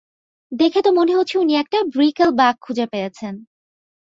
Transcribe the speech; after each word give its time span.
দেখে 0.51 0.79
তো 0.81 0.89
মনে 0.91 1.13
হচ্ছে 1.15 1.35
উনি 1.37 1.53
একটা 1.55 1.79
ব্রিকেলব্যাক 1.93 2.55
খুঁজে 2.61 2.85
পেয়েছেন। 2.87 3.33